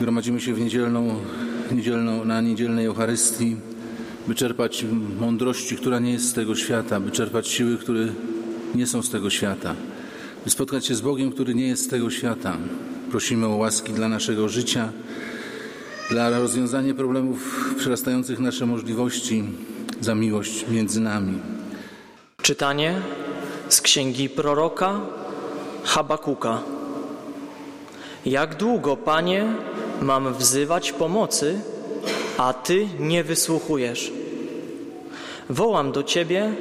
[0.00, 1.16] Gromadzimy się w niedzielną,
[1.72, 3.56] niedzielną, na niedzielnej Eucharystii,
[4.28, 4.84] by czerpać
[5.20, 8.06] mądrości, która nie jest z tego świata, by czerpać siły, które
[8.74, 9.74] nie są z tego świata,
[10.44, 12.56] by spotkać się z Bogiem, który nie jest z tego świata.
[13.10, 14.92] Prosimy o łaski dla naszego życia,
[16.10, 19.44] dla rozwiązania problemów przerastających nasze możliwości,
[20.00, 21.38] za miłość między nami.
[22.42, 22.94] Czytanie
[23.68, 25.00] z księgi proroka
[25.84, 26.62] Habakuka.
[28.26, 29.54] Jak długo, Panie,
[30.00, 31.60] mam wzywać pomocy,
[32.36, 34.12] a Ty nie wysłuchujesz?
[35.50, 36.52] Wołam do Ciebie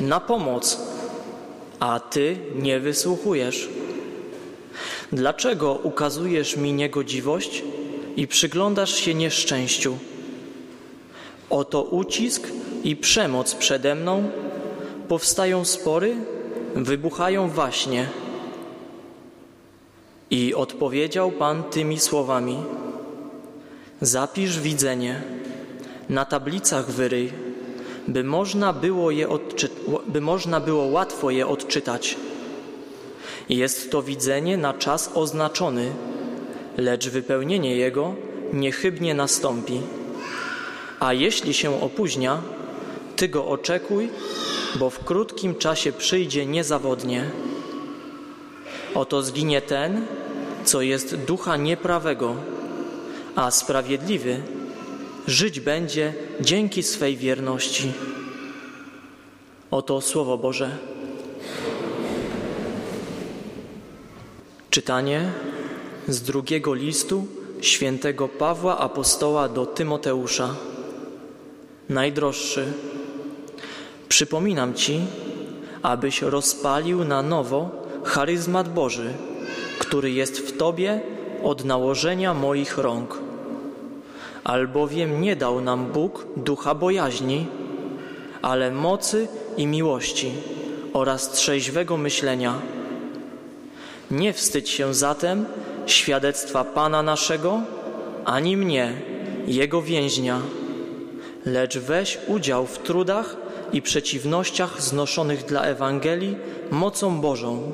[0.00, 0.80] na pomoc,
[1.80, 3.68] a Ty nie wysłuchujesz.
[5.12, 7.62] Dlaczego ukazujesz mi niegodziwość
[8.16, 9.98] i przyglądasz się nieszczęściu?
[11.50, 12.48] Oto ucisk
[12.84, 14.30] i przemoc przede mną,
[15.08, 16.16] powstają spory,
[16.74, 18.08] wybuchają waśnie.
[20.30, 22.56] I odpowiedział Pan tymi słowami:
[24.00, 25.22] Zapisz widzenie,
[26.08, 27.32] na tablicach wyryj,
[28.08, 32.16] by można było, je odczy- by można było łatwo je odczytać.
[33.48, 35.92] Jest to widzenie na czas oznaczony,
[36.76, 38.14] lecz wypełnienie jego
[38.52, 39.80] niechybnie nastąpi.
[41.00, 42.42] A jeśli się opóźnia,
[43.16, 44.08] ty go oczekuj,
[44.76, 47.30] bo w krótkim czasie przyjdzie niezawodnie.
[48.94, 50.06] Oto zginie ten,
[50.64, 52.36] co jest ducha nieprawego,
[53.36, 54.42] a sprawiedliwy
[55.26, 57.92] żyć będzie dzięki swej wierności.
[59.70, 60.76] Oto Słowo Boże.
[64.70, 65.30] Czytanie
[66.08, 67.26] z drugiego listu
[67.60, 70.54] świętego Pawła Apostoła do Tymoteusza.
[71.88, 72.72] Najdroższy,
[74.08, 75.00] przypominam Ci,
[75.82, 79.12] abyś rozpalił na nowo charyzmat Boży,
[79.78, 81.00] który jest w Tobie
[81.42, 83.18] od nałożenia moich rąk.
[84.44, 87.46] Albowiem nie dał nam Bóg ducha bojaźni,
[88.42, 90.32] ale mocy i miłości
[90.92, 92.54] oraz trzeźwego myślenia.
[94.10, 95.44] Nie wstydź się zatem
[95.86, 97.60] świadectwa Pana naszego,
[98.24, 98.92] ani mnie,
[99.46, 100.40] Jego więźnia,
[101.46, 103.36] lecz weź udział w trudach
[103.72, 106.36] i przeciwnościach znoszonych dla Ewangelii
[106.70, 107.72] mocą Bożą.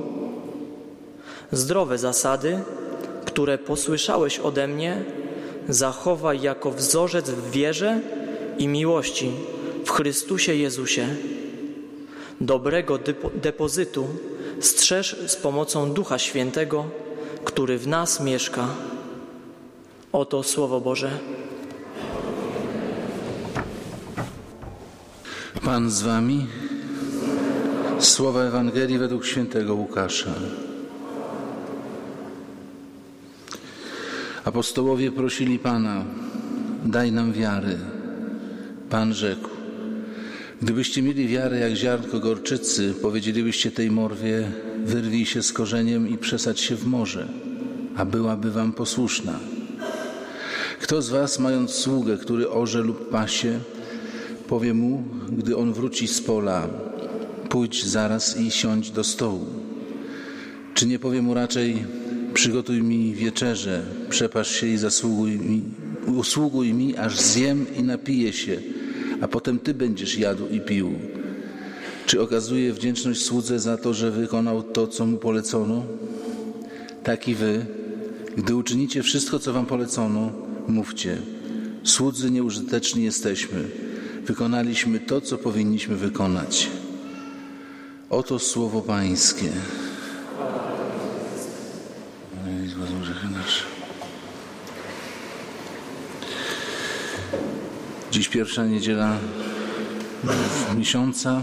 [1.53, 2.61] Zdrowe zasady,
[3.25, 5.05] które posłyszałeś ode mnie,
[5.69, 8.01] zachowaj jako wzorzec w wierze
[8.59, 9.33] i miłości
[9.85, 11.09] w Chrystusie Jezusie.
[12.41, 14.07] Dobrego depo depozytu
[14.61, 16.85] strzeż z pomocą Ducha Świętego,
[17.45, 18.69] który w nas mieszka.
[20.13, 21.11] Oto Słowo Boże.
[25.65, 26.47] Pan z wami.
[27.99, 30.35] Słowa Ewangelii według świętego Łukasza.
[34.45, 36.05] Apostołowie prosili Pana,
[36.85, 37.79] daj nam wiary.
[38.91, 39.49] Pan rzekł,
[40.63, 44.53] gdybyście mieli wiarę jak ziarnko gorczycy, powiedzielibyście tej morwie,
[44.85, 47.29] wyrwij się z korzeniem i przesadź się w morze,
[47.97, 49.39] a byłaby wam posłuszna.
[50.81, 53.61] Kto z was, mając sługę, który orze lub pasie,
[54.49, 56.69] powie mu, gdy on wróci z pola,
[57.49, 59.47] pójdź zaraz i siądź do stołu.
[60.75, 61.85] Czy nie powie mu raczej,
[62.35, 65.63] przygotuj mi wieczerze, przepasz się i zasługuj mi,
[66.07, 68.59] usługuj mi, aż zjem i napiję się,
[69.21, 70.95] a potem ty będziesz jadł i pił.
[72.07, 75.85] Czy okazuje wdzięczność słudze za to, że wykonał to, co mu polecono?
[77.05, 77.67] Tak i wy,
[78.37, 80.33] gdy uczynicie wszystko, co wam polecono,
[80.69, 81.19] mówcie,
[81.85, 83.65] słudzy nieużyteczni jesteśmy,
[84.27, 86.71] wykonaliśmy to, co powinniśmy wykonać.
[88.11, 89.53] Oto słowo Pańskie.
[98.23, 99.19] Dziś pierwsza niedziela
[100.77, 101.43] miesiąca,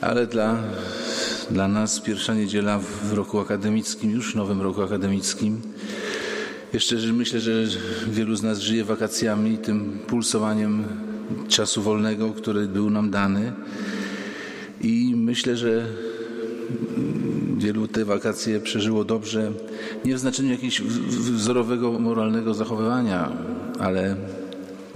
[0.00, 0.62] ale dla,
[1.50, 5.60] dla nas pierwsza niedziela w roku akademickim, już nowym roku akademickim.
[6.72, 7.52] Jeszcze myślę, że
[8.10, 10.84] wielu z nas żyje wakacjami, tym pulsowaniem
[11.48, 13.52] czasu wolnego, który był nam dany.
[14.80, 15.86] I myślę, że
[17.56, 19.52] wielu te wakacje przeżyło dobrze,
[20.04, 23.32] nie w znaczeniu jakiegoś wzorowego, moralnego zachowywania,
[23.78, 24.16] ale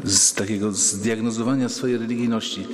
[0.05, 2.67] z takiego zdiagnozowania swojej religijności.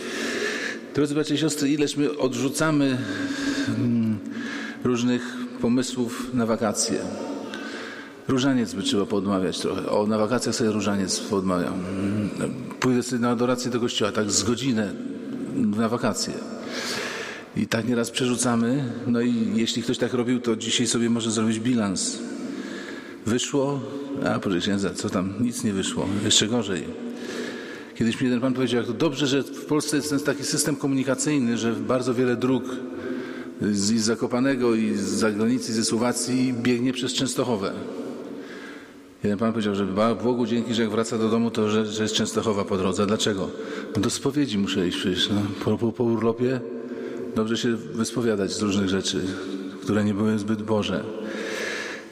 [0.94, 2.98] Drodzy bracia i siostry, ileż my odrzucamy
[4.84, 6.98] różnych pomysłów na wakacje.
[8.28, 9.90] Różaniec by trzeba podmawiać trochę.
[9.90, 11.74] O, na wakacjach sobie różaniec podmawiam.
[12.80, 14.92] Pójdę sobie na adorację do kościoła, tak z godzinę
[15.54, 16.34] na wakacje.
[17.56, 18.92] I tak nieraz przerzucamy.
[19.06, 22.18] No i jeśli ktoś tak robił, to dzisiaj sobie może zrobić bilans.
[23.26, 23.80] Wyszło,
[24.26, 27.07] a proszę księdza, co tam, nic nie wyszło, jeszcze gorzej.
[27.98, 31.58] Kiedyś mi jeden pan powiedział, jak to dobrze, że w Polsce jest taki system komunikacyjny,
[31.58, 32.64] że bardzo wiele dróg
[33.72, 37.72] z, Zakopanego i z zagranicy, ze Słowacji biegnie przez Częstochowę.
[39.24, 39.86] Jeden pan powiedział, że
[40.22, 43.06] Bogu dzięki, że jak wraca do domu, to że, że jest Częstochowa po drodze.
[43.06, 43.50] Dlaczego?
[43.96, 45.28] No do spowiedzi muszę iść przecież.
[45.28, 45.42] No.
[45.64, 46.60] Po, po, po urlopie
[47.36, 49.20] dobrze się wyspowiadać z różnych rzeczy,
[49.82, 51.04] które nie były zbyt Boże.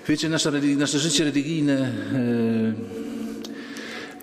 [0.08, 2.95] Wiecie, nasze, nasze życie religijne e,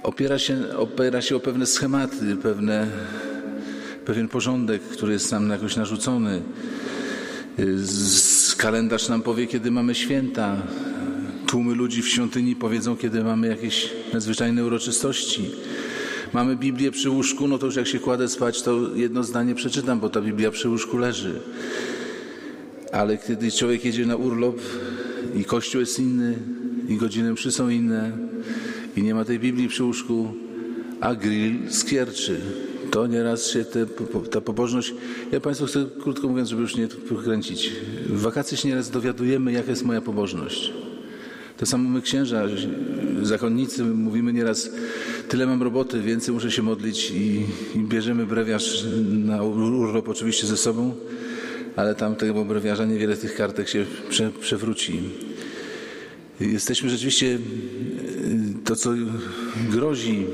[0.03, 2.87] opiera, się, opiera się o pewne schematy, pewne,
[4.05, 6.41] pewien porządek, który jest nam jakoś narzucony.
[8.57, 10.57] Kalendarz nam powie, kiedy mamy święta.
[11.47, 15.51] Tłumy ludzi w świątyni powiedzą, kiedy mamy jakieś nadzwyczajne uroczystości.
[16.33, 19.99] Mamy Biblię przy łóżku, no to już jak się kładę spać, to jedno zdanie przeczytam,
[19.99, 21.41] bo ta Biblia przy łóżku leży.
[22.91, 24.57] Ale kiedy człowiek jedzie na urlop
[25.35, 26.37] i kościół jest inny,
[26.87, 28.11] i godziny mszy są inne,
[28.97, 30.33] i nie ma tej Biblii przy łóżku,
[31.01, 32.41] a grill skierczy.
[32.91, 33.85] To nieraz się te,
[34.31, 34.93] ta pobożność.
[35.31, 37.71] Ja Państwu chcę krótko mówiąc, żeby już nie pokręcić.
[38.05, 40.73] W wakacje się nieraz dowiadujemy, jaka jest moja pobożność.
[41.57, 42.43] To samo my księża,
[43.21, 44.69] zakonnicy, mówimy nieraz,
[45.29, 47.45] tyle mam roboty, więcej muszę się modlić i,
[47.75, 50.95] i bierzemy brewiarz na urlop oczywiście ze sobą,
[51.75, 54.99] ale tam tego brewiarza niewiele tych kartek się prze, przewróci.
[56.39, 57.39] Jesteśmy rzeczywiście
[58.63, 58.91] to, co
[59.69, 60.25] grozi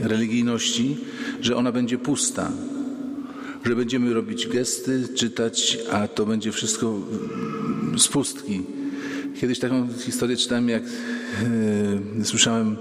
[0.00, 0.96] religijności,
[1.40, 2.50] że ona będzie pusta,
[3.64, 7.00] że będziemy robić gesty, czytać, a to będzie wszystko
[7.96, 8.62] z pustki.
[9.40, 12.76] Kiedyś taką historię czytałem, jak e, słyszałem,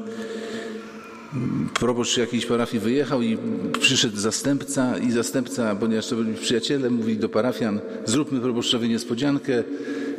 [1.74, 3.38] proboszcz jakiejś parafii wyjechał i
[3.80, 9.64] przyszedł zastępca i zastępca, ponieważ to byli przyjaciele, mówi do parafian, zróbmy proboszczowi niespodziankę,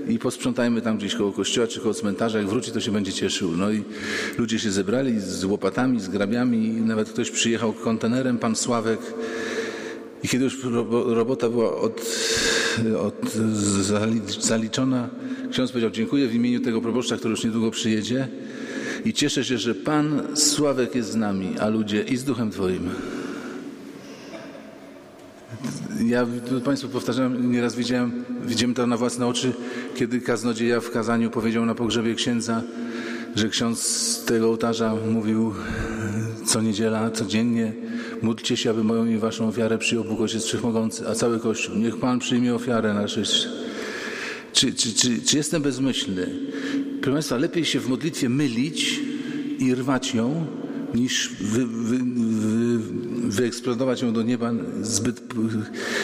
[0.09, 2.39] i posprzątajmy tam gdzieś koło kościoła czy koło cmentarza.
[2.39, 3.57] Jak wróci, to się będzie cieszył.
[3.57, 3.83] No i
[4.39, 6.69] ludzie się zebrali z łopatami, z grabiami.
[6.69, 9.01] Nawet ktoś przyjechał kontenerem, pan Sławek.
[10.23, 10.65] I kiedy już
[11.07, 12.17] robota była od,
[13.01, 13.33] od
[14.41, 15.09] zaliczona,
[15.51, 18.29] ksiądz powiedział, dziękuję w imieniu tego proboszcza, który już niedługo przyjedzie.
[19.05, 22.91] I cieszę się, że Pan Sławek jest z nami, a ludzie i z duchem Twoim.
[26.07, 26.27] Ja
[26.65, 29.53] Państwu powtarzam, nieraz widziałem, widzimy to na własne oczy,
[29.97, 32.63] kiedy kaznodzieja w kazaniu powiedział na pogrzebie księdza,
[33.35, 35.55] że ksiądz z tego ołtarza mówił
[36.47, 37.73] co niedziela, codziennie
[38.23, 41.77] módlcie się, aby moją i waszą ofiarę przyjął Bóg Ojciec Wszechmogący, a cały Kościół.
[41.77, 43.21] Niech Pan przyjmie ofiarę naszą.
[44.53, 46.27] Czy, czy, czy, czy jestem bezmyślny?
[47.01, 49.01] Proszę Państwa, lepiej się w modlitwie mylić
[49.59, 50.47] i rwać ją,
[50.95, 52.79] niż wy, wy, wy,
[53.29, 55.23] wyeksplodować ją do nieba zbyt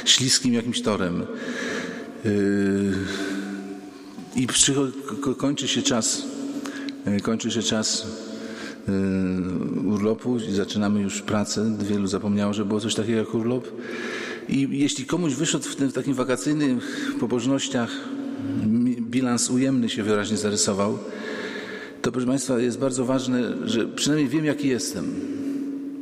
[0.05, 1.27] śliskim jakimś torem.
[2.25, 2.93] Yy,
[4.37, 4.47] I
[5.37, 6.23] kończy się czas,
[7.07, 8.07] yy, kończy się czas
[8.89, 11.77] yy, urlopu i zaczynamy już pracę.
[11.79, 13.69] Wielu zapomniało, że było coś takiego jak urlop.
[14.49, 17.91] I jeśli komuś wyszedł w, tym, w takim wakacyjnych pobożnościach
[19.01, 20.99] bilans ujemny się wyraźnie zarysował,
[22.03, 25.40] to proszę Państwa jest bardzo ważne, że przynajmniej wiem jaki jestem.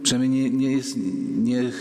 [0.02, 0.96] Przynajmniej nie, nie, jest,
[1.36, 1.72] nie,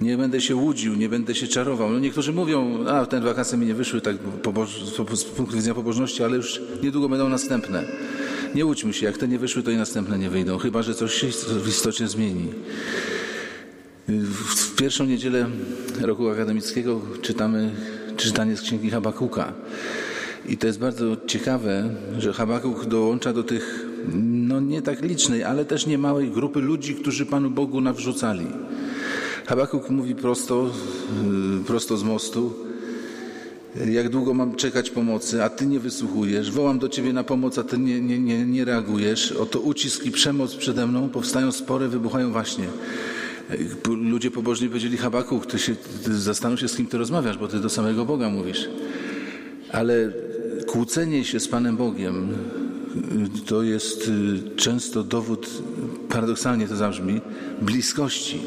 [0.00, 1.90] nie będę się łudził, nie będę się czarował.
[1.90, 4.84] No niektórzy mówią, a ten wakacje mi nie wyszły tak poboż,
[5.14, 7.84] z punktu widzenia pobożności, ale już niedługo będą następne.
[8.54, 11.14] Nie łudźmy się, jak te nie wyszły, to i następne nie wyjdą, chyba że coś
[11.14, 11.26] się
[11.64, 12.48] w istocie zmieni.
[14.08, 15.46] W pierwszą niedzielę
[16.00, 17.70] roku akademickiego czytamy
[18.18, 19.52] czytanie z księgi Habakuka.
[20.48, 25.64] I to jest bardzo ciekawe, że Habakuk dołącza do tych, no nie tak licznej, ale
[25.64, 28.46] też nie małej grupy ludzi, którzy Panu Bogu nawrzucali.
[29.46, 30.70] Habakuk mówi prosto,
[31.60, 32.52] y, prosto z mostu,
[33.90, 36.50] jak długo mam czekać pomocy, a Ty nie wysłuchujesz.
[36.50, 39.32] Wołam do Ciebie na pomoc, a Ty nie, nie, nie, nie reagujesz.
[39.32, 42.64] Oto ucisk i przemoc przede mną, powstają spory, wybuchają właśnie.
[43.88, 47.60] Ludzie pobożni powiedzieli, Habakuk, ty, się, ty zastanów się, z kim Ty rozmawiasz, bo Ty
[47.60, 48.68] do samego Boga mówisz.
[49.72, 50.12] Ale
[50.66, 52.28] kłócenie się z Panem Bogiem
[53.46, 55.62] to jest y, często dowód,
[56.08, 57.20] paradoksalnie to zabrzmi,
[57.62, 58.40] bliskości.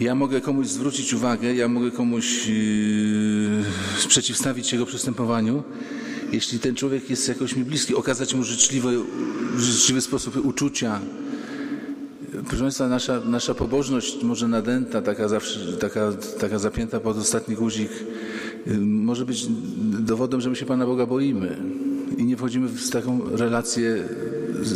[0.00, 5.62] Ja mogę komuś zwrócić uwagę, ja mogę komuś yy, się jego przystępowaniu,
[6.32, 9.00] jeśli ten człowiek jest jakoś mi bliski, okazać mu życzliwy,
[9.58, 11.00] życzliwy sposób uczucia.
[12.48, 17.90] Proszę Państwa, nasza, nasza pobożność może nadęta, taka, zawsze, taka, taka zapięta pod ostatni guzik,
[18.66, 19.46] yy, może być
[20.00, 21.56] dowodem, że my się Pana Boga boimy
[22.16, 24.04] i nie wchodzimy w taką relację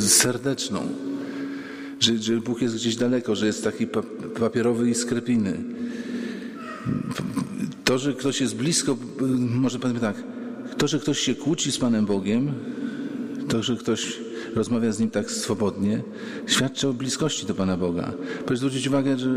[0.09, 0.89] serdeczną
[2.05, 3.87] że, że Bóg jest gdzieś daleko, że jest taki
[4.41, 5.59] papierowy i skrepiny.
[7.85, 8.97] To, że ktoś jest blisko,
[9.51, 10.17] może powiem tak,
[10.79, 12.53] to, że ktoś się kłóci z Panem Bogiem,
[13.49, 14.19] to, że ktoś
[14.55, 16.03] rozmawia z nim tak swobodnie,
[16.47, 18.13] świadczy o bliskości do Pana Boga.
[18.47, 19.31] Proszę zwrócić uwagę, że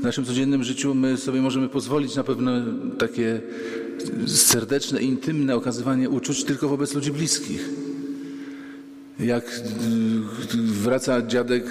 [0.00, 2.64] w naszym codziennym życiu my sobie możemy pozwolić na pewne
[2.98, 3.40] takie
[4.26, 7.68] serdeczne, intymne okazywanie uczuć tylko wobec ludzi bliskich.
[9.20, 9.60] Jak
[10.64, 11.64] wraca dziadek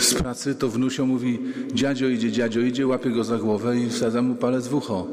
[0.00, 1.38] z pracy, to wnusio mówi
[1.74, 5.08] dziadzio idzie, dziadzio idzie, łapie go za głowę i wsadza mu palec w ucho.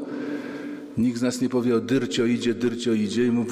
[0.98, 3.44] Nikt z nas nie powie o dyrcio idzie, dyrcio idzie i mu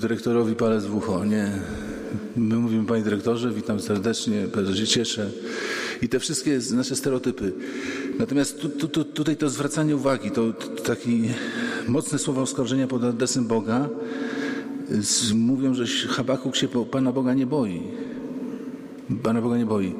[0.00, 1.24] dyrektorowi palec w ucho.
[1.24, 1.52] Nie.
[2.36, 5.30] My mówimy, panie dyrektorze, witam serdecznie, bardzo się cieszę.
[6.02, 7.52] I te wszystkie nasze stereotypy.
[8.18, 11.22] Natomiast tu, tu, tu, tutaj to zwracanie uwagi, to, to taki
[11.88, 13.88] mocne słowa oskarżenia pod adresem Boga
[15.34, 17.82] mówią, że Habakuk się Pana Boga nie boi.
[19.22, 19.94] Pana Boga nie boi.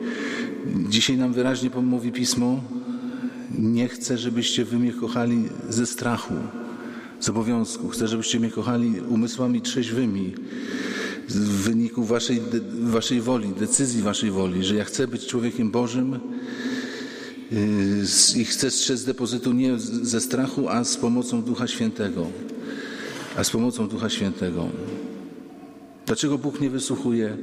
[0.88, 2.60] Dzisiaj nam wyraźnie mówi Pismo,
[3.58, 6.34] nie chcę, żebyście wy mnie kochali ze strachu,
[7.20, 7.88] z obowiązku.
[7.88, 10.34] Chcę, żebyście mnie kochali umysłami trzeźwymi
[11.28, 12.40] w wyniku waszej,
[12.80, 16.20] waszej woli, decyzji waszej woli, że ja chcę być człowiekiem Bożym
[18.36, 22.26] i chcę strzec z depozytu nie ze strachu, a z pomocą Ducha Świętego.
[23.36, 24.68] A z pomocą Ducha Świętego.
[26.06, 27.36] Dlaczego Bóg nie wysłuchuje?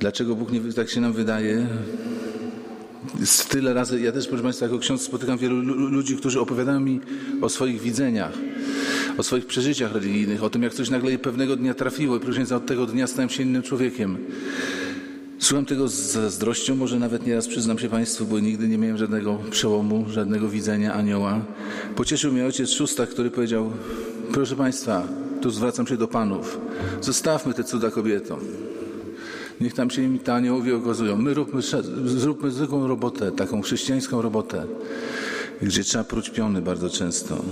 [0.00, 1.66] Dlaczego Bóg nie, tak się nam wydaje?
[3.48, 5.56] Tyle razy, ja też, proszę Państwa, jako ksiądz spotykam wielu
[5.90, 7.00] ludzi, którzy opowiadają mi
[7.40, 8.32] o swoich widzeniach,
[9.18, 12.66] o swoich przeżyciach religijnych, o tym, jak coś nagle pewnego dnia trafiło i proszę od
[12.66, 14.18] tego dnia stałem się innym człowiekiem.
[15.46, 19.38] Słucham tego z zazdrością, może nawet nieraz przyznam się Państwu, bo nigdy nie miałem żadnego
[19.50, 21.40] przełomu, żadnego widzenia anioła.
[21.96, 23.72] Pocieszył mnie ojciec Szóstak, który powiedział,
[24.32, 25.08] proszę Państwa,
[25.40, 26.60] tu zwracam się do Panów,
[27.00, 28.40] zostawmy te cuda kobietom.
[29.60, 31.16] Niech tam się im te aniołowie okazują.
[31.16, 31.62] My róbmy,
[32.04, 34.66] zróbmy zwykłą robotę, taką chrześcijańską robotę,
[35.62, 37.44] gdzie trzeba pruć piony bardzo często.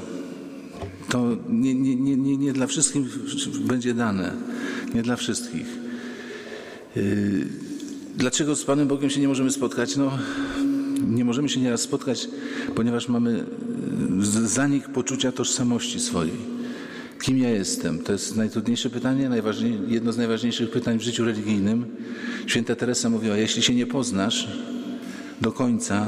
[1.08, 3.02] To nie, nie, nie, nie, nie dla wszystkich
[3.60, 4.32] będzie dane.
[4.94, 5.66] Nie dla wszystkich.
[6.96, 7.63] Yy,
[8.16, 9.96] dlaczego z Panem Bogiem się nie możemy spotkać?
[9.96, 10.18] No,
[11.08, 12.28] nie możemy się nieraz spotkać,
[12.74, 13.44] ponieważ mamy
[14.16, 16.54] yy, zanik poczucia tożsamości swojej.
[17.20, 17.98] Kim ja jestem?
[17.98, 19.30] To jest najtrudniejsze pytanie,
[19.88, 21.86] jedno z najważniejszych pytań w życiu religijnym.
[22.46, 24.48] Święta Teresa mówiła, jeśli się nie poznasz
[25.40, 26.06] do końca,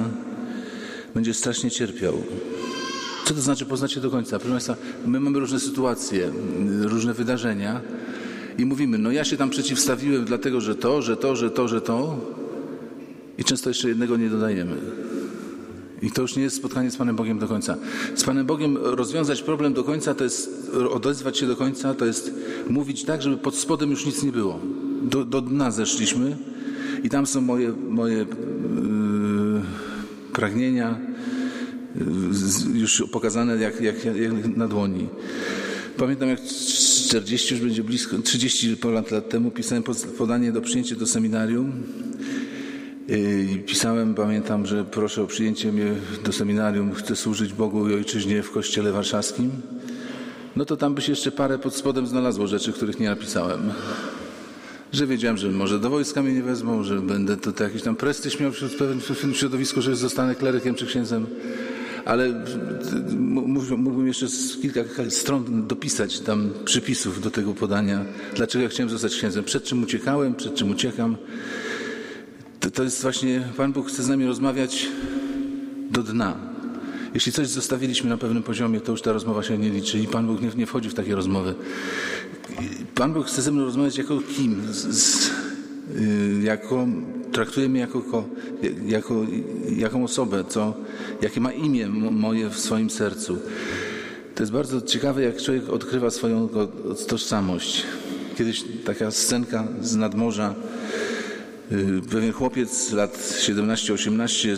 [1.14, 2.22] będziesz strasznie cierpiał.
[3.24, 4.38] Co to znaczy poznać się do końca?
[4.38, 6.30] Proszę Państwa, my mamy różne sytuacje,
[6.82, 7.80] różne wydarzenia
[8.58, 11.80] i mówimy, no ja się tam przeciwstawiłem dlatego, że to, że to, że to, że
[11.80, 12.20] to
[13.38, 14.76] i często jeszcze jednego nie dodajemy.
[16.02, 17.76] I to już nie jest spotkanie z Panem Bogiem do końca.
[18.14, 22.34] Z Panem Bogiem rozwiązać problem do końca, to jest odezwać się do końca, to jest
[22.68, 24.60] mówić tak, żeby pod spodem już nic nie było.
[25.02, 26.36] Do, do dna zeszliśmy
[27.04, 28.26] i tam są moje, moje yy,
[30.32, 30.98] pragnienia
[31.94, 35.08] yy, już pokazane jak, jak, jak na dłoni.
[35.96, 36.40] Pamiętam jak
[37.04, 39.84] 40 już będzie blisko, 30 lat, lat temu pisałem
[40.18, 41.72] podanie do przyjęcia do seminarium
[43.08, 48.42] i pisałem, pamiętam, że proszę o przyjęcie mnie do seminarium, chcę służyć Bogu i Ojczyźnie
[48.42, 49.50] w Kościele Warszawskim.
[50.56, 53.60] No to tam by się jeszcze parę pod spodem znalazło rzeczy, których nie napisałem.
[54.92, 58.40] Że wiedziałem, że może do wojska mnie nie wezmą, że będę tutaj jakiś tam prestiż
[58.40, 61.26] miał w pewnym środowisku, że zostanę klerykiem czy księdzem.
[62.06, 62.44] Ale
[63.76, 64.26] mógłbym jeszcze
[64.62, 68.04] kilka stron dopisać tam przypisów do tego podania.
[68.36, 69.44] Dlaczego ja chciałem zostać księdzem?
[69.44, 71.16] Przed czym uciekałem, przed czym uciekam.
[72.60, 74.88] To, to jest właśnie, Pan Bóg chce z nami rozmawiać
[75.90, 76.36] do dna.
[77.14, 80.26] Jeśli coś zostawiliśmy na pewnym poziomie, to już ta rozmowa się nie liczy i Pan
[80.26, 81.54] Bóg nie, nie wchodzi w takie rozmowy.
[82.94, 84.72] Pan Bóg chce ze mną rozmawiać jako kim?
[84.72, 85.30] Z, z,
[86.00, 86.86] yy, jako,
[87.32, 88.24] traktuje mnie jako,
[88.86, 89.14] jako,
[89.76, 90.74] jaką osobę, co,
[91.22, 93.38] jakie ma imię moje w swoim sercu.
[94.34, 96.48] To jest bardzo ciekawe, jak człowiek odkrywa swoją
[97.08, 97.84] tożsamość.
[98.36, 100.54] Kiedyś taka scenka z nadmorza,
[101.72, 104.56] Y, pewien chłopiec lat 17-18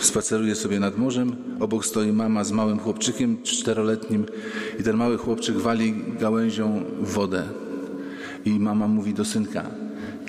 [0.00, 1.36] spaceruje sobie nad morzem.
[1.60, 4.26] Obok stoi mama z małym chłopczykiem czteroletnim
[4.80, 7.42] i ten mały chłopczyk wali gałęzią w wodę.
[8.44, 9.70] I mama mówi do synka,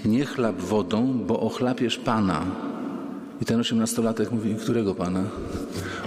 [0.06, 2.46] nie chlap wodą, bo ochlapiesz Pana.
[3.42, 5.24] I ten osiemnastolatek mówi, którego Pana?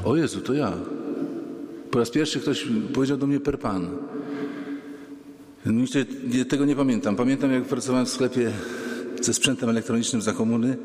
[0.05, 0.73] O Jezu, to ja.
[1.91, 3.89] Po raz pierwszy ktoś powiedział do mnie per Pan.
[5.67, 5.85] No
[6.49, 7.17] tego nie pamiętam.
[7.17, 8.53] Pamiętam, jak pracowałem w sklepie
[9.21, 10.77] ze sprzętem elektronicznym za komuny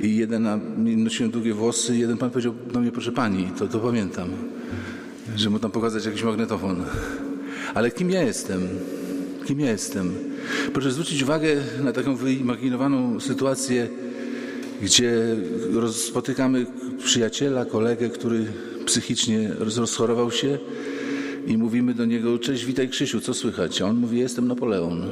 [0.00, 0.48] i jeden,
[0.96, 4.28] nosiłem długie włosy jeden pan powiedział do mnie, proszę pani, to, to pamiętam,
[5.36, 6.84] że mu tam pokazać jakiś magnetofon.
[7.74, 8.68] Ale kim ja jestem?
[9.46, 10.14] Kim ja jestem?
[10.72, 13.88] Proszę zwrócić uwagę na taką wyimaginowaną sytuację,
[14.82, 15.36] gdzie
[15.92, 16.66] spotykamy
[17.04, 18.46] przyjaciela, kolegę, który
[18.86, 20.58] psychicznie rozchorował się
[21.46, 23.82] i mówimy do niego, cześć, witaj Krzysiu, co słychać?
[23.82, 25.04] A on mówi, jestem Napoleon.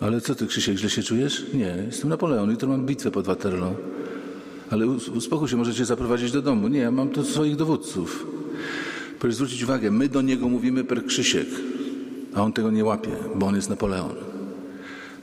[0.00, 1.46] Ale co ty, Krzysiek, źle się czujesz?
[1.54, 3.76] Nie, jestem Napoleon, jutro mam bitwę pod Waterloo.
[4.70, 6.68] Ale uspokój się, możecie zaprowadzić do domu.
[6.68, 8.26] Nie, ja mam tu swoich dowódców.
[9.18, 11.46] Proszę zwrócić uwagę, my do niego mówimy per Krzysiek,
[12.34, 14.14] a on tego nie łapie, bo on jest Napoleon.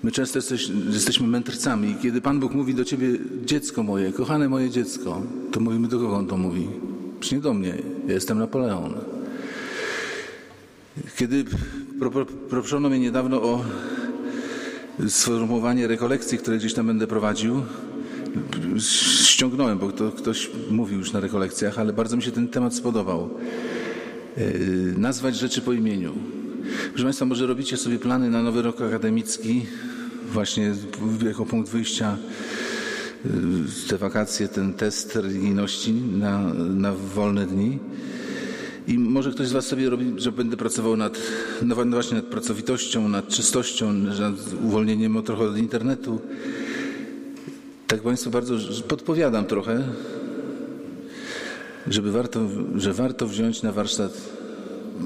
[0.04, 3.08] My często jesteś, jesteśmy mędrcami i kiedy Pan Bóg mówi do ciebie,
[3.46, 6.68] dziecko moje, kochane moje dziecko, to mówimy do kogo on to mówi?
[7.20, 7.78] Przecież nie do mnie,
[8.08, 8.94] ja jestem Napoleon.
[11.18, 11.46] Kiedy
[12.50, 13.64] proszono mnie niedawno o
[15.08, 17.62] sformułowanie rekolekcji, które gdzieś tam będę prowadził,
[19.28, 23.30] ściągnąłem, bo to ktoś mówił już na rekolekcjach, ale bardzo mi się ten temat spodobał.
[24.38, 26.14] Yy, nazwać rzeczy po imieniu.
[26.90, 29.66] Proszę Państwa, może robicie sobie plany na nowy rok akademicki,
[30.34, 30.74] właśnie
[31.28, 32.18] jako punkt wyjścia
[33.26, 33.32] yy,
[33.90, 37.80] te wakacje, ten test religijności na, na wolne dni.
[38.88, 41.18] I może ktoś z Was sobie robi, że będę pracował nad,
[41.62, 46.22] no właśnie nad pracowitością, nad czystością, nad uwolnieniem trochę od internetu.
[47.88, 48.56] Tak Państwu bardzo
[48.88, 49.84] podpowiadam trochę,
[51.88, 52.40] żeby warto,
[52.76, 54.41] że warto wziąć na warsztat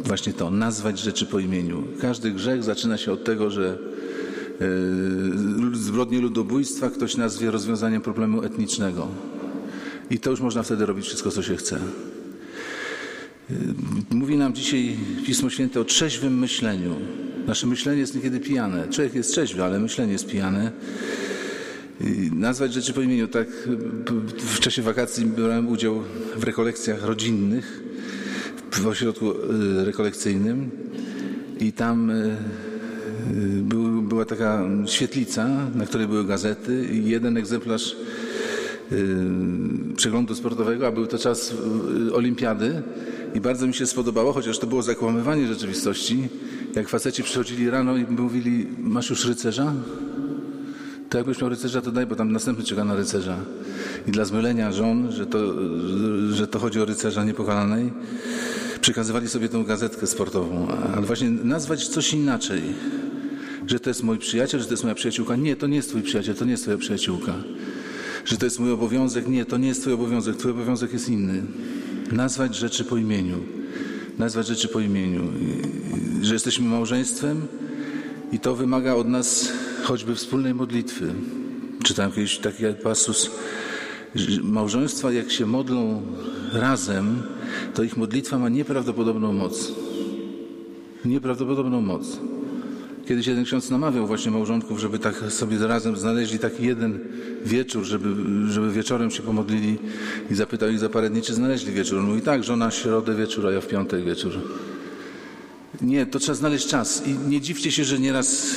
[0.03, 1.83] właśnie to, nazwać rzeczy po imieniu.
[2.01, 3.77] Każdy grzech zaczyna się od tego, że
[4.59, 9.07] yy, zbrodnie ludobójstwa ktoś nazwie rozwiązaniem problemu etnicznego.
[10.09, 11.79] I to już można wtedy robić wszystko, co się chce.
[13.49, 13.57] Yy,
[14.11, 16.95] mówi nam dzisiaj Pismo Święte o trzeźwym myśleniu.
[17.47, 18.87] Nasze myślenie jest niekiedy pijane.
[18.89, 20.71] Człowiek jest trzeźwy, ale myślenie jest pijane.
[22.31, 23.27] Nazwać rzeczy po imieniu.
[23.27, 23.47] Tak
[24.37, 26.03] w czasie wakacji brałem udział
[26.37, 27.83] w rekolekcjach rodzinnych
[28.79, 30.69] w ośrodku y, rekolekcyjnym
[31.59, 37.95] i tam y, y, był, była taka świetlica, na której były gazety i jeden egzemplarz
[39.95, 41.53] przeglądu sportowego, a był to czas
[42.13, 42.83] olimpiady
[43.35, 46.29] i bardzo mi się spodobało, chociaż to było zakłamywanie rzeczywistości,
[46.75, 49.73] jak faceci przychodzili rano i mówili, masz już rycerza?
[51.09, 53.37] To jakbyś miał rycerza, to daj, bo tam następny czeka na rycerza.
[54.07, 55.39] I dla zmylenia żon, że to,
[56.31, 57.93] że to chodzi o rycerza niepokalanej,
[58.85, 60.67] przekazywali sobie tą gazetkę sportową.
[60.95, 62.61] Ale właśnie nazwać coś inaczej.
[63.67, 65.35] Że to jest mój przyjaciel, że to jest moja przyjaciółka.
[65.35, 67.33] Nie, to nie jest twój przyjaciel, to nie jest twoja przyjaciółka.
[68.25, 69.27] Że to jest mój obowiązek.
[69.27, 70.35] Nie, to nie jest twój obowiązek.
[70.35, 71.43] Twój obowiązek jest inny.
[72.11, 73.37] Nazwać rzeczy po imieniu.
[74.17, 75.21] Nazwać rzeczy po imieniu.
[76.21, 77.47] Że jesteśmy małżeństwem
[78.31, 79.51] i to wymaga od nas
[79.83, 81.13] choćby wspólnej modlitwy.
[81.83, 83.31] Czytałem kiedyś taki pasus,
[84.43, 86.01] małżeństwa jak się modlą
[86.55, 87.23] razem,
[87.73, 89.71] to ich modlitwa ma nieprawdopodobną moc.
[91.05, 92.19] Nieprawdopodobną moc.
[93.07, 96.99] Kiedyś jeden ksiądz namawiał właśnie małżonków, żeby tak sobie razem znaleźli taki jeden
[97.45, 98.09] wieczór, żeby,
[98.51, 99.77] żeby wieczorem się pomodlili
[100.31, 101.99] i zapytał ich za parę dni, czy znaleźli wieczór.
[101.99, 104.33] On mówi tak, żona w środę wieczór, a ja w piątek wieczór.
[105.81, 107.07] Nie, to trzeba znaleźć czas.
[107.07, 108.55] I nie dziwcie się, że nieraz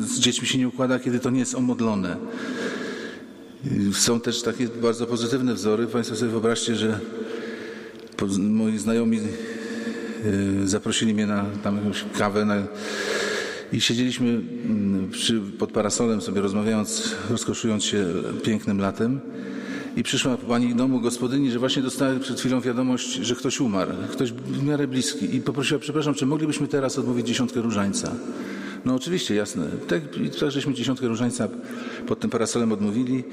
[0.00, 2.16] z dziećmi się nie układa, kiedy to nie jest omodlone.
[3.92, 5.86] Są też takie bardzo pozytywne wzory.
[5.86, 7.00] Państwo sobie wyobraźcie, że
[8.38, 9.20] moi znajomi
[10.24, 12.62] y, zaprosili mnie na tam jakąś kawę na,
[13.72, 18.06] i siedzieliśmy mm, przy, pod parasolem sobie rozmawiając, rozkoszując się
[18.42, 19.20] pięknym latem.
[19.96, 24.32] I przyszła pani domu gospodyni, że właśnie dostała przed chwilą wiadomość, że ktoś umarł, ktoś
[24.32, 28.12] w miarę bliski i poprosiła, przepraszam, czy moglibyśmy teraz odmówić dziesiątkę różańca?
[28.84, 29.66] No oczywiście, jasne.
[29.88, 30.02] Tak,
[30.40, 31.48] tak żeśmy dziesiątkę różańca
[32.06, 33.24] pod tym parasolem odmówili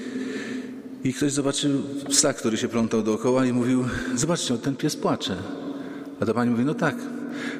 [1.04, 5.36] i ktoś zobaczył psa, który się plątał dookoła i mówił, zobaczcie, ten pies płacze.
[6.20, 6.96] A ta pani mówi, no tak,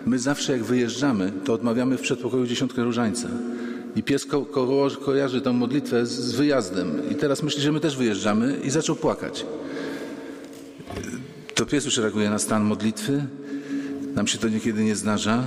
[0.06, 3.28] my zawsze jak wyjeżdżamy, to odmawiamy w przedpokoju dziesiątkę różańca.
[3.96, 7.10] I pies ko ko kojarzy tę modlitwę z, z wyjazdem.
[7.12, 9.46] I teraz myśli, że my też wyjeżdżamy i zaczął płakać.
[11.56, 13.26] To pies już reaguje na stan modlitwy.
[14.16, 15.44] Nam się to niekiedy nie zdarza.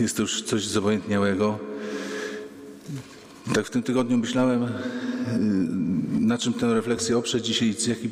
[0.00, 1.58] Jest to już coś zobojętniałego.
[3.54, 4.68] Tak w tym tygodniu myślałem,
[6.24, 8.10] na czym tę refleksję oprzeć dzisiaj, jaki,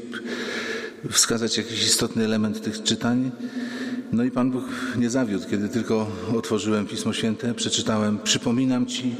[1.10, 3.30] wskazać jakiś istotny element tych czytań.
[4.12, 4.64] No i Pan Bóg
[4.96, 9.14] nie zawiódł, kiedy tylko otworzyłem Pismo Święte, przeczytałem, przypominam Ci,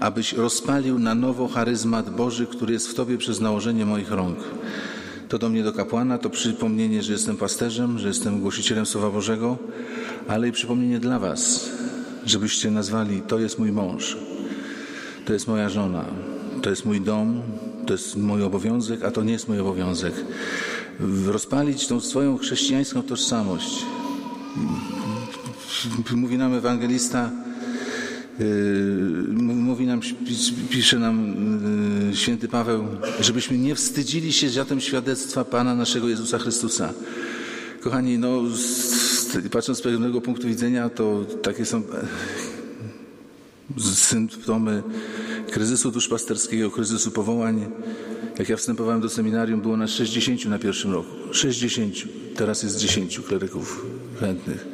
[0.00, 4.38] abyś rozpalił na nowo charyzmat Boży, który jest w Tobie przez nałożenie moich rąk.
[5.28, 9.58] To do mnie do kapłana, to przypomnienie, że jestem pasterzem, że jestem głosicielem Słowa Bożego,
[10.28, 11.70] ale i przypomnienie dla Was,
[12.26, 14.16] żebyście nazwali, to jest mój mąż,
[15.24, 16.04] to jest moja żona,
[16.62, 17.42] to jest mój dom,
[17.86, 20.14] to jest mój obowiązek, a to nie jest mój obowiązek.
[21.26, 23.84] Rozpalić tą swoją chrześcijańską tożsamość.
[26.14, 27.30] Mówi nam ewangelista,
[28.40, 30.00] Yy, mówi nam,
[30.70, 31.34] pisze nam
[32.10, 32.86] yy, święty Paweł,
[33.20, 36.92] żebyśmy nie wstydzili się zatem świadectwa Pana naszego Jezusa Chrystusa.
[37.80, 38.42] Kochani, no,
[39.50, 41.82] patrząc z pewnego punktu widzenia, to takie są
[43.78, 44.82] symptomy
[45.50, 47.66] kryzysu duszpasterskiego, kryzysu powołań.
[48.38, 51.08] Jak ja wstępowałem do seminarium, było nas 60 na pierwszym roku.
[51.32, 51.94] 60.
[52.36, 53.86] Teraz jest 10 kleryków
[54.20, 54.66] chętnych.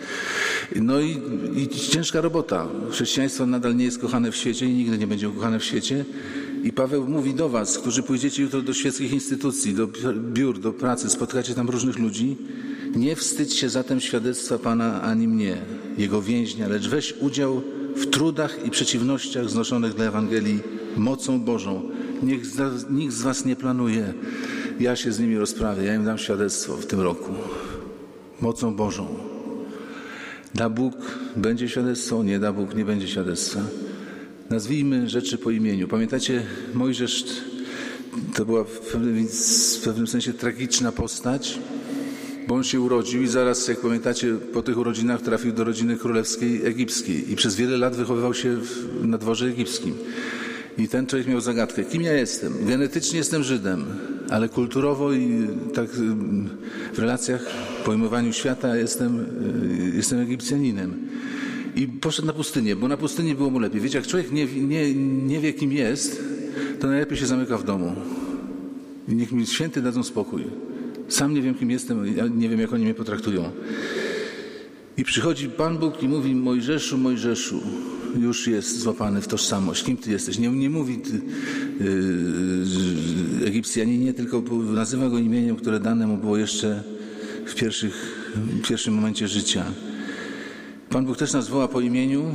[0.76, 1.20] No i,
[1.56, 2.68] i ciężka robota.
[2.90, 6.04] Chrześcijaństwo nadal nie jest kochane w świecie i nigdy nie będzie ukochane w świecie.
[6.64, 9.88] I Paweł mówi do was, którzy pójdziecie jutro do świeckich instytucji, do
[10.32, 12.36] biur, do pracy, spotkacie tam różnych ludzi.
[12.96, 15.56] Nie wstydź się zatem świadectwa Pana ani mnie,
[15.98, 17.62] Jego więźnia, lecz weź udział
[17.96, 20.60] w trudach i przeciwnościach znoszonych dla Ewangelii
[20.96, 21.82] mocą Bożą.
[22.22, 22.42] Niech
[22.90, 24.14] nikt z was nie planuje.
[24.80, 27.32] Ja się z nimi rozprawię, ja im dam świadectwo w tym roku.
[28.40, 29.06] Mocą Bożą.
[30.54, 30.94] Da Bóg,
[31.36, 33.60] będzie świadectwo, nie da Bóg, nie będzie świadectwa.
[34.50, 35.88] Nazwijmy rzeczy po imieniu.
[35.88, 36.42] Pamiętacie,
[36.74, 37.24] Mojżesz
[38.34, 41.58] to była w pewnym, w pewnym sensie tragiczna postać,
[42.46, 46.66] bo on się urodził i zaraz, jak pamiętacie, po tych urodzinach trafił do rodziny królewskiej
[46.66, 49.94] egipskiej i przez wiele lat wychowywał się w, na dworze egipskim.
[50.78, 52.52] I ten człowiek miał zagadkę, kim ja jestem?
[52.66, 53.84] Genetycznie jestem Żydem,
[54.30, 55.90] ale kulturowo i tak
[56.94, 57.46] w relacjach,
[57.84, 59.26] pojmowaniu świata jestem,
[59.94, 60.94] jestem Egipcjaninem.
[61.76, 63.80] I poszedł na pustynię, bo na pustyni było mu lepiej.
[63.80, 66.24] Wiecie, jak człowiek nie, nie, nie wie, kim jest,
[66.80, 67.92] to najlepiej się zamyka w domu.
[69.08, 70.44] I niech mi święty dadzą spokój.
[71.08, 72.04] Sam nie wiem, kim jestem,
[72.38, 73.50] nie wiem, jak oni mnie potraktują.
[74.96, 77.62] I przychodzi Pan Bóg i mówi Mojżeszu, Mojżeszu,
[78.20, 79.84] już jest złapany w tożsamość.
[79.84, 80.38] Kim ty jesteś?
[80.38, 81.20] Nie, nie mówi ty,
[83.40, 84.42] yy, Egipcjaninie, tylko
[84.74, 86.82] nazywa go imieniem, które dane mu było jeszcze
[87.46, 89.64] w, pierwszych, w pierwszym momencie życia.
[90.90, 92.34] Pan Bóg też nas woła po imieniu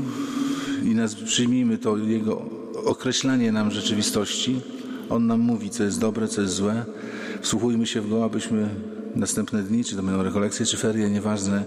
[0.84, 2.46] i nas przyjmijmy to Jego
[2.86, 4.62] określanie nam rzeczywistości.
[5.10, 6.86] On nam mówi, co jest dobre, co jest złe.
[7.42, 8.70] Wsłuchujmy się w Go, abyśmy
[9.16, 11.64] następne dni, czy to będą rekolekcje, czy ferie, nieważne,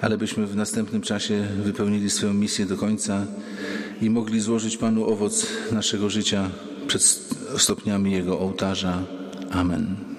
[0.00, 3.26] ale byśmy w następnym czasie wypełnili swoją misję do końca
[4.02, 6.50] i mogli złożyć Panu owoc naszego życia
[6.86, 7.02] przed
[7.56, 9.02] stopniami Jego ołtarza.
[9.50, 10.09] Amen.